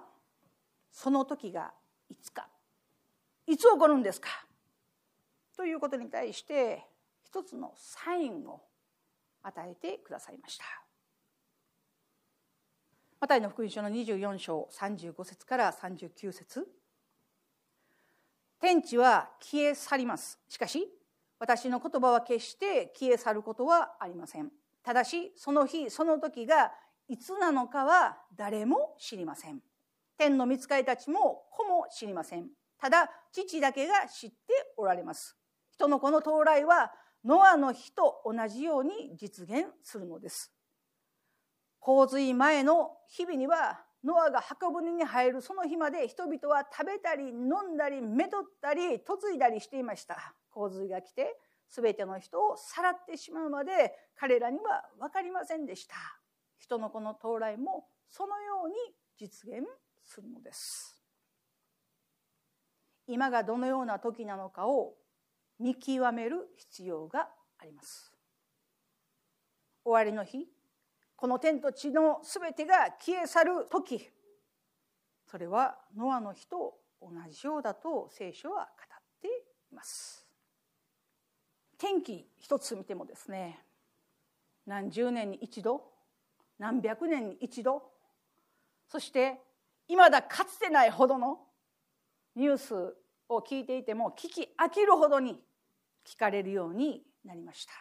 [0.89, 1.73] その時が
[2.07, 2.47] いつか
[3.53, 4.29] いつ起こるんですか？
[5.55, 6.83] ということに対して
[7.23, 8.63] 一つのサインを
[9.43, 10.65] 与えてくださいました。
[13.21, 16.67] マタイの福音書の24章35節から39節
[18.59, 20.39] 天地は消え去ります。
[20.49, 20.89] しかし
[21.37, 24.49] 私の言葉は決して消え去ることはありません。
[24.81, 26.71] ただしその日その時が
[27.07, 29.59] いつなのかは誰も知りません。
[30.17, 32.47] 天の御使いたちも子も知りません。
[32.83, 34.35] ただ父だけが知って
[34.75, 35.37] おられます。
[35.71, 36.91] 人の子の到来は
[37.23, 40.53] ノアの日と同じように実現するのです。
[41.79, 50.35] 洪水前の日々にはノアが箱舟に入るその日まで人々は食べたり飲んだりめとったり嫁いだりしていました。
[50.51, 51.37] 洪水が来て
[51.69, 55.95] 全ての人をさらってしまうまで彼らには分かりませんでした。
[56.57, 58.75] 人の子の到来もそのように
[59.17, 59.65] 実現
[60.03, 61.02] するのです。
[63.07, 64.93] 今がどのような時なのかを
[65.59, 68.13] 見極める必要があります。
[69.83, 70.47] 終わりの日
[71.15, 74.09] この天と地の全てが消え去る時
[75.29, 80.25] それはノアの日と同じようだと聖書は語っています。
[81.77, 83.59] 天気一つ見てもですね
[84.65, 85.83] 何十年に一度
[86.59, 87.83] 何百年に一度
[88.87, 89.41] そして
[89.89, 91.39] いまだかつてないほどの
[92.35, 92.95] ニュース
[93.29, 95.39] を聞いていても聞き飽きるほどに
[96.05, 97.73] 聞かれるようになりました。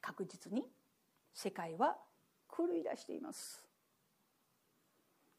[0.00, 0.64] 確実に
[1.32, 1.96] 世界は
[2.54, 3.64] 狂い出しています。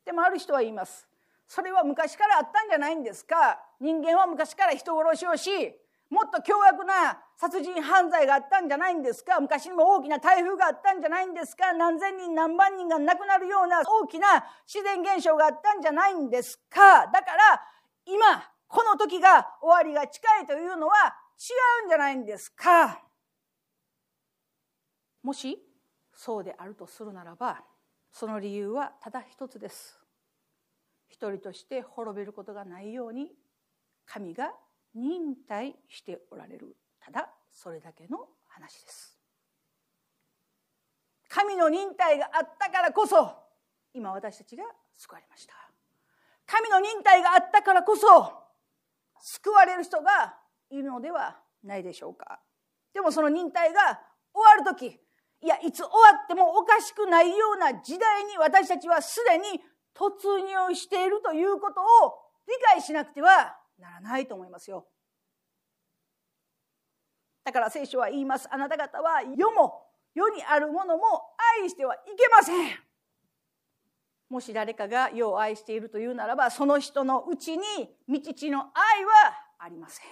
[0.06, 1.08] でもある人は言います。
[1.48, 3.60] それは昔からあったんじゃないんですか。
[3.80, 5.50] 人間は昔から人殺しをし
[6.10, 9.40] もっと凶悪な殺人犯罪があったんじゃないんですか？
[9.40, 11.74] 昔にも大きな台風があったんじゃないんですか？
[11.74, 17.08] 何千人何万人が亡くなるような大きな自然現象があったんじゃないんですか？
[17.08, 17.62] だから
[18.06, 23.02] 今この時が終わりが近いというのは違うんじゃないんですか？
[25.22, 25.58] もし
[26.14, 27.64] そうであるとするならば
[28.12, 30.00] その理由はただ一つです。
[31.10, 33.32] 一人として滅びることがないように
[34.06, 34.52] 神が
[34.96, 36.76] 忍耐しておられる。
[37.04, 39.20] ただそれだけの話です。
[41.28, 43.36] 神の忍耐があったからこそ
[43.94, 44.64] 今私たちが
[44.96, 45.54] 救われました。
[46.46, 48.32] 神の忍耐があったからこそ
[49.20, 50.36] 救われる人が
[50.70, 52.40] いるのではないでしょうか。
[52.94, 54.00] でもその忍耐が
[54.34, 55.00] 終わる時
[55.42, 55.90] いやいつ終わ
[56.24, 59.60] ってもおかしくないような時代に私たちはすでに
[59.94, 62.14] 突入しているということを
[62.48, 64.88] 理解しなくてはならないと思いますよ。
[67.44, 68.48] だから聖書は言います。
[68.52, 69.82] あなた方は世も
[70.16, 71.04] 世にあるものも
[71.62, 72.72] 愛してはいけません。
[74.30, 77.64] もし誰かが世を愛しているというならば、その人のうちに
[78.08, 79.12] 道地の愛は
[79.60, 80.06] ありません。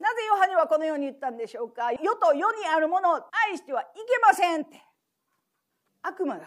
[0.00, 1.92] なぜヨハネはこのように言ったんでしょうか？
[1.92, 4.82] 世と世にあるものを愛してはいけませんって。
[6.02, 6.46] 悪魔が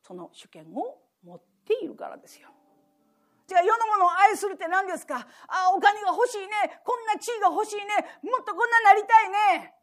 [0.00, 2.48] その主権を持っているからですよ。
[3.50, 5.26] 違う世のものを愛するって何ですか？
[5.48, 6.80] あお金が欲しいね。
[6.84, 8.18] こんな地位が欲しいね。
[8.22, 9.30] もっとこんななりたい
[9.60, 9.74] ね。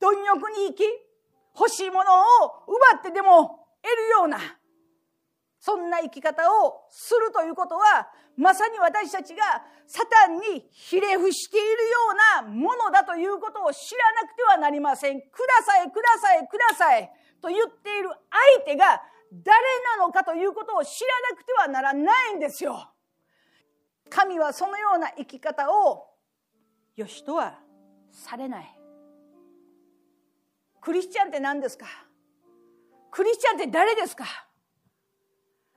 [0.00, 0.84] 貪欲に生き
[1.58, 2.12] 欲しいもの
[2.44, 4.38] を奪ってでも得るような
[5.58, 9.42] そんな生き方をするということはまさに私たちが
[9.86, 11.72] サタンにひれ伏しているよ
[12.42, 15.20] うなものだということを知らなくてはなりません。
[15.20, 18.10] ください、ください、くださいと言っている
[18.60, 19.56] 相手が誰
[19.98, 22.92] なのかということを知らなくてはならないんですよ。
[24.08, 26.06] 神はそのような生き方を
[26.94, 27.58] よしとは
[28.10, 28.80] されない。
[30.80, 31.86] クリスチャンって何ですか？
[33.10, 34.24] クリスチャンって誰ですか？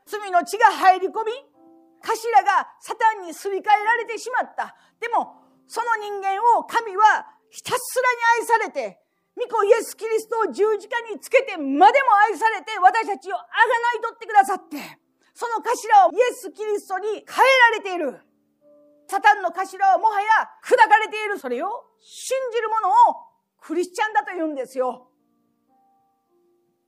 [0.05, 1.31] 罪の血が入り込み
[2.01, 4.75] 頭がサタンにすり替えられてしまった。
[4.99, 5.35] でも、
[5.67, 8.99] その人間を神はひたすらに愛されて、
[9.39, 14.77] 御子イエス・キリストを十字架につけてまでも愛されて私たちをあがないとってくださって、
[15.33, 18.19] その頭をイエス・キリストに変えられている。
[19.07, 20.27] サタンの頭はもはや
[20.63, 21.67] 砕かれているそれを
[21.99, 22.93] 信じる者を
[23.59, 25.07] クリスチャンだと言うんですよ。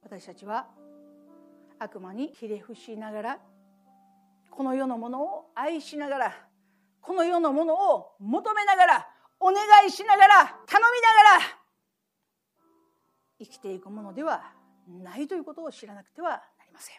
[0.04, 0.68] 私たちは
[1.80, 3.40] 悪魔にひれ伏しながら
[4.52, 6.48] この世のものを愛しながら
[7.02, 9.08] この世のものを求めながら
[9.40, 10.36] お願いしながら
[10.68, 11.61] 頼みながら
[13.42, 14.54] 生きていくものでは
[14.88, 16.96] ないということを知らなくてはなりません。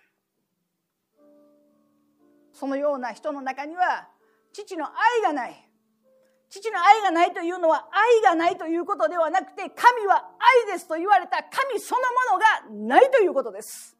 [2.53, 4.09] そのような人の中には
[4.53, 5.68] 父の愛がない。
[6.51, 10.30] 父の愛がないというのは愛がないということではなくて神は
[10.66, 11.43] 愛ですと言われた。
[11.45, 12.01] 神その
[12.70, 13.97] ものがないということです。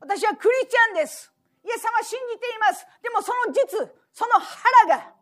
[0.00, 1.32] 私はクリスチャンです。
[1.64, 2.86] イエス様信じています。
[3.02, 5.12] でもその実、その腹が、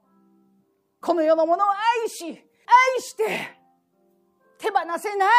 [1.01, 3.60] この世のものを愛し、愛して、
[4.61, 5.31] 手放せない。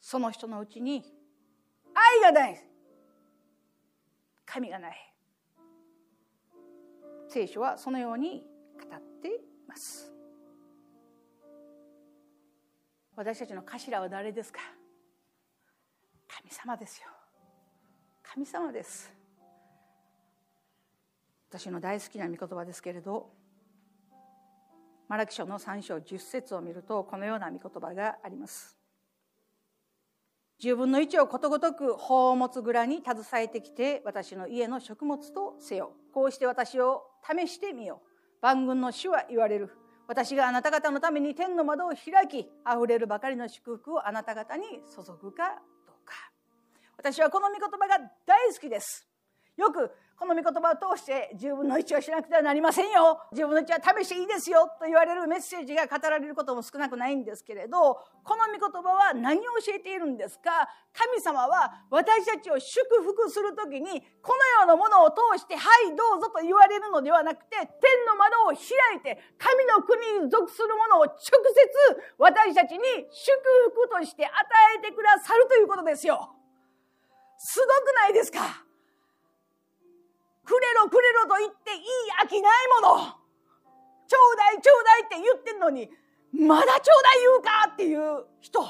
[0.00, 1.02] その人のうちに、
[1.94, 2.64] 愛がない。
[4.46, 5.14] 神がない。
[7.28, 8.46] 聖書はそのように
[8.78, 9.30] 語ってい
[9.66, 10.12] ます。
[13.16, 14.60] 私たちの頭は誰ですか？
[16.28, 17.08] 神様ですよ。
[18.22, 19.12] 神様です
[21.50, 23.30] 私の大好きな御言葉ですけれど
[25.14, 28.76] マラキ書の3章10節を見るとこのような御言葉があります。
[30.60, 35.92] 10分の1をことごとく宝物蔵に携えてきて私の家の食物とせよ。
[36.12, 38.08] こうして私を試してみよう。
[38.42, 39.70] 万軍の主は言われる。
[40.08, 46.14] 私があなた方のために天の窓を開きあふれるばかりの祝福をあなた方に注ぐかどうか。
[46.96, 49.08] 私はこの御言葉が大好きです。
[49.56, 53.20] よくこの御言葉を通して10分の1をしなくてはなりませんよ。
[53.34, 60.68] 10分の1は試していいですよと言われるメッセージが語られることも少なくないんですけれど、この御言葉は何を教えているんですか？
[60.94, 67.66] 神様は私たちを祝福するときに、このようなものを通して、はいどうぞと言われるのではなくて、天
[68.06, 71.28] の窓を開いて、神の国に属するものを直接
[72.18, 73.36] 私たちに祝
[73.74, 74.32] 福として与
[74.78, 76.30] えてくださるということですよ。
[77.36, 78.63] すごくないですか？
[80.44, 81.82] くれろくれろと言っていい
[82.22, 83.24] 飽きないもの。
[84.06, 85.90] ちょうだいちょうだいって言ってんのに
[86.32, 88.60] まだちょうだい言うかっていう人。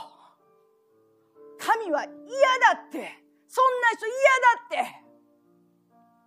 [1.59, 3.25] 神は嫌だって。
[3.49, 4.15] そんな人嫌
[4.83, 5.05] だって。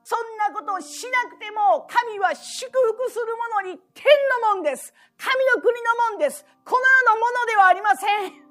[0.03, 3.25] そんなことをしなくても神は祝福する
[3.61, 4.05] 者に天
[4.41, 4.93] のもんです。
[5.17, 6.45] 神の国のもんです。
[6.63, 8.46] この世のものではありません。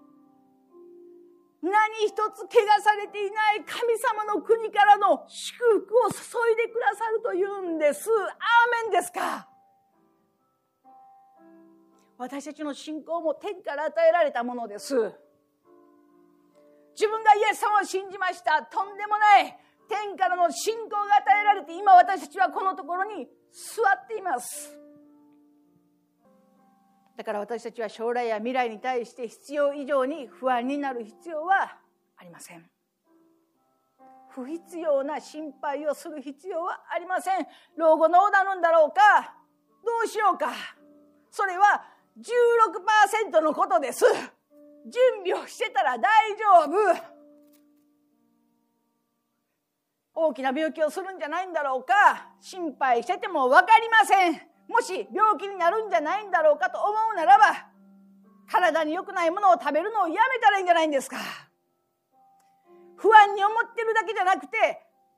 [1.67, 6.17] 何一つ怪我されていない神様の国からの祝福を注
[6.53, 8.09] いでくださるというんです。
[8.09, 9.49] アーメンですか
[12.19, 14.95] 私たちの信仰も天から与えられたものです。
[16.95, 18.63] 自分がイエス様を信じました。
[18.63, 19.59] とんでもない。
[19.89, 24.86] 天からの信仰が与えられて、今私たちはこのところに座っています。
[27.17, 31.79] だから私たちは将来や未来に対して必要以上に不安になる必要は
[32.17, 32.69] ありません。
[34.31, 37.47] 不必要な心配をする必要はありません。
[37.79, 39.35] 老後どうなるんだろうか？
[39.83, 40.51] どうしようか？
[41.31, 41.85] それは
[42.19, 44.05] 16%のことです。
[44.85, 47.17] 準備をしてたら大丈夫。
[50.19, 52.29] 大きな病気をするんじゃないんだろうか？
[52.41, 54.56] 心配してても分かりません。
[54.69, 57.67] もし病気になるんじゃないんだろうかと思うならば
[58.51, 61.19] 体に良くないものを食べるのをやめたらいいんじゃないんですか。
[62.97, 64.57] 不安に思ってるだけじゃなくて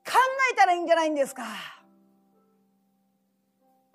[0.04, 0.14] 考
[0.52, 1.44] えたらいいんじゃないんですか。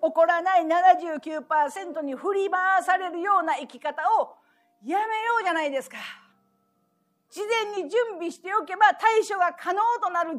[0.00, 4.36] 起こらない79%に振り回されるような生き方を
[4.84, 5.96] やめようじゃないですか。
[7.34, 7.40] 事
[7.74, 10.38] 前に準備しておけば対処が可能となる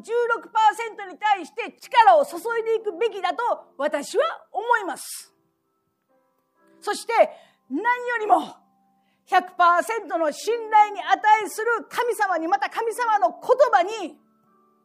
[1.12, 5.30] に対して力を注いでいくべきだと私は思います。
[6.80, 7.12] そして
[7.68, 7.84] 何よ
[8.18, 8.56] りも
[9.26, 13.40] 100%の信頼に値する神様にまた神様の言
[13.70, 14.18] 葉に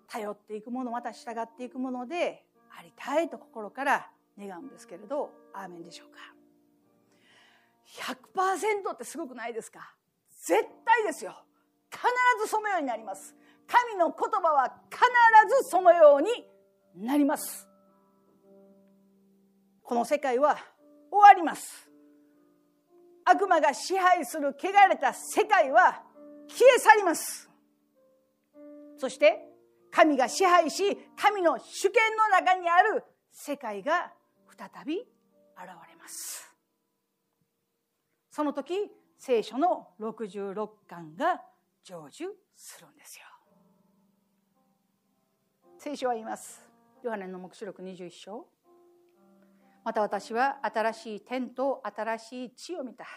[0.09, 2.43] 頼っていくものまた従っていくもので
[2.77, 6.19] ありたいと心から願うんですけれどアーメンでしょうか。
[8.35, 9.95] 100%ってすごくないですか？
[10.43, 11.41] 絶対ですよ。
[11.91, 12.01] 必
[12.43, 13.35] ずそのようになります。
[13.67, 15.01] 神の言葉は必
[15.63, 17.67] ずそのようになります。
[19.83, 20.57] この世界は
[21.11, 21.89] 終わります。
[23.25, 26.01] 悪魔が支配する汚れた世界は
[26.47, 27.49] 消え去ります。
[28.97, 29.47] そして
[29.91, 34.11] 神が支配し神の主権の中にある世界が
[34.57, 35.07] 再び現
[35.57, 36.53] れます。
[38.29, 38.73] その時
[39.17, 41.41] 聖書の66巻が
[41.83, 42.25] 成就
[42.55, 43.25] するんですよ
[45.83, 46.61] 聖書は言います。
[47.03, 48.45] ヨハネの黙示録21章。
[49.83, 53.07] また私は新しい天と新しい地を見た。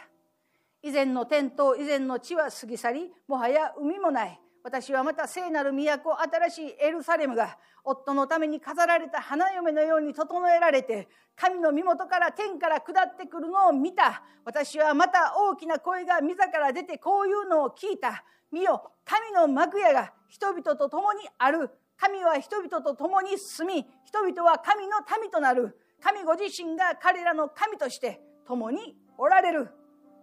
[0.82, 4.40] 以前の天と以前の地は過ぎ去りもはや海もない。
[4.62, 11.06] 私はまた聖なる都新しいエルサレムが夫のために飾られた花嫁のように整えられて
[11.36, 14.22] 神の身元から天から下ってくるのを見た。
[14.42, 29.68] 私はまた大きな声が御座から出てこういうのを聞いた見よ神の幕屋が人々と共にある神は人々と共に住み人々は神の民となる神ご自身が彼らの神として共におられる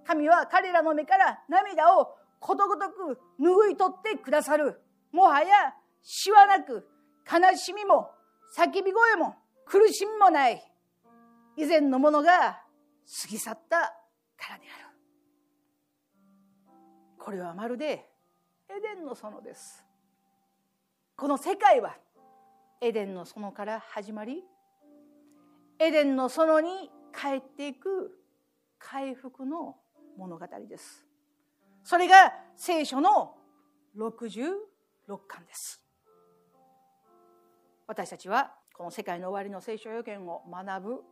[0.05, 4.82] 神は彼らの目から涙をことごとく拭い取ってくださる。
[5.11, 6.88] もはや死はなく、
[7.32, 8.09] 悲しみも
[8.57, 10.61] 叫び声も苦しみもない。
[11.55, 12.59] 以前のものが
[13.21, 14.88] 過ぎ去ったからである。
[17.19, 18.11] これはまるで
[18.74, 19.84] エデンの園です。
[21.17, 21.97] この世界は
[22.80, 24.45] エデンの園から始まり、
[25.78, 28.17] エデンの園に帰っていく
[28.80, 29.76] 回復の
[30.17, 31.05] 物語です。
[31.84, 33.36] それが聖書の
[33.97, 34.53] 66
[35.28, 35.84] 巻です。
[37.88, 41.03] 私たちはこの世界の終わりの聖書予言を学ぶ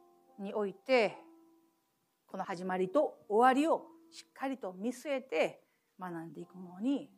[0.41, 1.17] において
[2.25, 5.61] この始まりと終わりをしっかりと見据えて
[5.99, 7.09] 学んでいくものに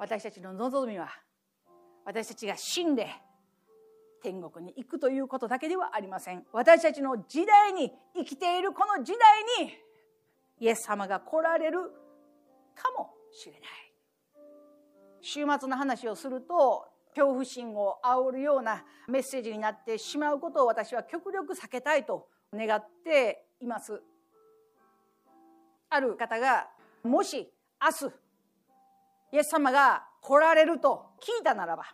[0.00, 1.10] 私たちの望みは
[2.06, 3.06] 私たちが死んで
[4.22, 6.42] 天国に行くということだけではありません。
[6.52, 9.12] 私たちの時代に生きているこの時
[9.58, 9.74] 代に
[10.58, 11.82] イエス様が来られる
[12.74, 13.62] かもしれない。
[15.20, 24.02] 週末の話をすると恐怖心を煽るようなメッセージになってしまうことを私は極力避けたいと願っています。
[25.90, 26.68] ある方が
[27.02, 28.14] もし明日
[29.32, 31.84] イエス様が来られると聞いたならば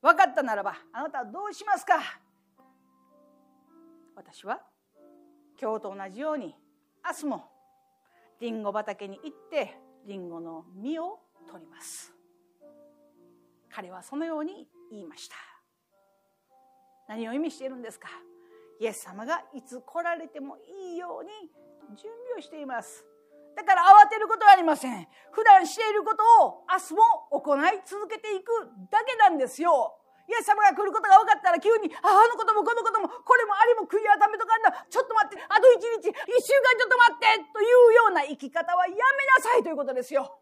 [0.00, 1.94] 分かったならばあなたはどうしますか？
[4.16, 4.60] 私は
[5.60, 6.54] 今日と同じように
[7.04, 7.44] 明日も
[8.40, 9.76] リンゴ畑に行って
[10.06, 11.18] リンゴの実を
[11.50, 12.12] 取ります。
[13.70, 15.34] 彼はそのように言いました。
[17.08, 18.08] 何を意味しているんですか？
[18.80, 21.30] イエス様がいつ来られてもいいように
[21.96, 23.04] 準備をしています。
[23.56, 28.50] だから慌てることはありません普段していることを明日も行い続けていく
[28.90, 34.72] だけなんですよイエス様が来ることが分かったら急に、あのこともこのことも、これもあれも悔い改めとかあんだ。
[34.88, 38.96] ちょっと待って、あと一日、一週間ちょっと待ってというような生き方はやめ
[39.36, 40.40] なさいということですよ。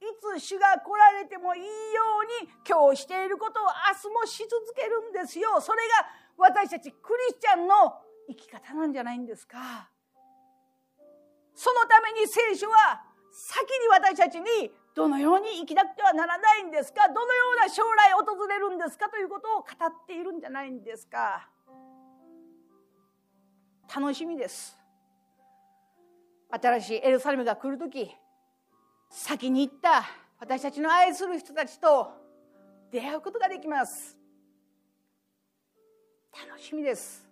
[0.00, 1.68] いつ主が来られてもいいよ
[2.42, 5.60] うに今日していることを明日もし続けるんですよ。
[5.60, 6.08] それが
[6.38, 9.91] 私たちクリスチャンの生き方なんじゃないんですか。
[11.54, 17.08] そのために聖書は先に私たちにどのように生きなくてはならないんですか？
[17.08, 19.08] どのような将来訪れるんですか？
[19.08, 21.48] ということを語っているんじゃないんですか？
[23.94, 24.78] 楽しみです。
[26.50, 28.10] 新しいエルサレムが来る時
[29.08, 30.04] 先に行った
[30.38, 32.10] 私たちの愛する人たちと
[32.90, 34.18] 出会うことができます。
[36.46, 37.26] 楽しみです。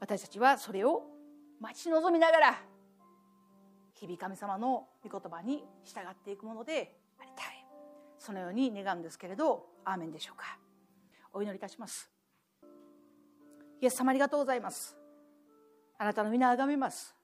[0.00, 1.04] 私たちはそれを
[1.62, 2.60] 待ち望みながら
[3.94, 7.64] 日々神様の御言葉に従っていくものでありたい。
[8.18, 10.58] そのように願うんですけれどアーメンでしょうか。
[11.32, 12.10] お祈りいたします。
[13.80, 14.96] イエス様ありがとうございます。
[15.98, 17.14] あなたの皆あがめます。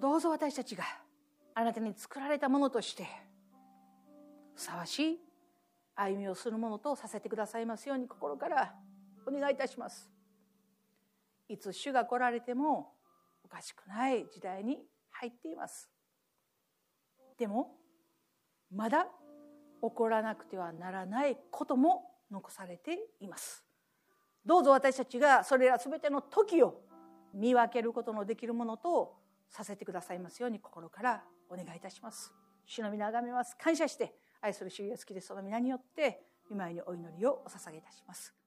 [0.00, 0.84] どうぞ私たちが
[1.54, 3.06] あなたに作られたものとして
[4.54, 5.18] ふさわしい
[5.94, 8.74] 歩みをするものとさせてくださいますように心から
[9.26, 10.10] お願いいたします。
[11.46, 12.94] いつ主が来られても
[13.50, 14.78] かしくない時代に
[15.10, 15.90] 入っています。
[17.38, 17.76] でも
[18.70, 19.06] まだ
[19.82, 23.64] 起こらなくてはならないことも残されています。
[24.44, 26.80] どうぞ私たちがそれら全ての時を
[27.34, 29.16] 見分けることのできるものと
[29.48, 32.32] させてくださいますように心からお願いいたします。
[32.66, 33.56] 主の皆がめます。
[33.56, 38.39] 感謝して愛する主イエスキリストの皆によって見舞いにお祈りをお捧げいたします。